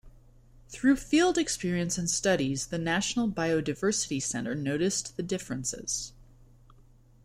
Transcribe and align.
Through 0.67 0.95
field 0.95 1.37
experience 1.37 1.95
and 1.95 2.09
studies, 2.09 2.65
the 2.65 2.79
National 2.79 3.29
Biodiversity 3.29 4.19
Centre 4.19 4.55
noticed 4.55 5.15
the 5.15 5.21
differences. 5.21 6.13